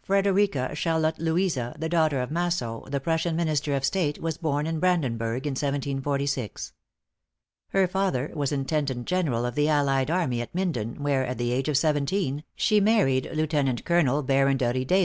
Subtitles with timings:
[0.00, 4.66] Frederica Charlotte Louisa, the daughter of Mas sow, the Prussian Minister of State, was born
[4.66, 6.72] in Brandenburgh, in 1746.
[7.68, 11.68] Her father was Intendant General of the allied army at Minden, where, at the age
[11.68, 14.98] of seventeen, she married Lieutenant Colonel Baron de Riedesel.